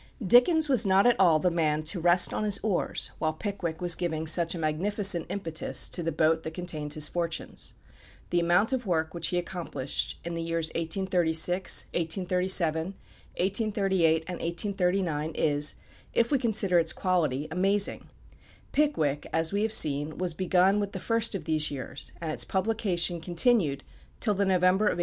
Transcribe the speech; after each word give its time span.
Dickens 0.25 0.67
was 0.67 0.83
not 0.83 1.05
at 1.05 1.15
all 1.19 1.37
the 1.37 1.51
man 1.51 1.83
to 1.83 1.99
rest 1.99 2.33
on 2.33 2.43
his 2.43 2.57
oars 2.63 3.11
while 3.19 3.33
"Pickwick" 3.33 3.81
was 3.81 3.93
giving 3.93 4.25
such 4.25 4.55
a 4.55 4.57
magnificent 4.57 5.27
impetus 5.29 5.87
to 5.89 6.01
the 6.01 6.11
boat 6.11 6.41
that 6.41 6.55
contained 6.55 6.93
his 6.95 7.07
fortunes. 7.07 7.75
The 8.31 8.39
amount 8.39 8.73
of 8.73 8.87
work 8.87 9.13
which 9.13 9.27
he 9.27 9.37
accomplished 9.37 10.17
in 10.25 10.33
the 10.33 10.41
years 10.41 10.69
1836, 10.69 11.83
1837, 11.93 12.81
1838, 13.37 14.23
and 14.25 14.39
1839 14.39 15.31
is, 15.35 15.75
if 16.15 16.31
we 16.31 16.39
consider 16.39 16.79
its 16.79 16.93
quality, 16.93 17.47
amazing. 17.51 18.07
"Pickwick," 18.71 19.27
as 19.31 19.53
we 19.53 19.61
have 19.61 19.71
seen, 19.71 20.17
was 20.17 20.33
begun 20.33 20.79
with 20.79 20.93
the 20.93 20.99
first 20.99 21.35
of 21.35 21.45
these 21.45 21.69
years, 21.69 22.11
and 22.19 22.31
its 22.31 22.43
publication 22.43 23.21
continued 23.21 23.83
till 24.19 24.33
the 24.33 24.45
November 24.45 24.85
of 24.87 24.97
1837. 24.97 24.99